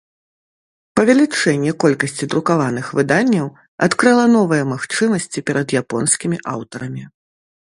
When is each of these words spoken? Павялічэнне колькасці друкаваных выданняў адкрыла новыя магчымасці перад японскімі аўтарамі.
Павялічэнне 0.99 1.73
колькасці 1.83 2.29
друкаваных 2.31 2.89
выданняў 2.99 3.47
адкрыла 3.89 4.25
новыя 4.37 4.63
магчымасці 4.73 5.45
перад 5.51 5.67
японскімі 5.83 6.37
аўтарамі. 6.57 7.03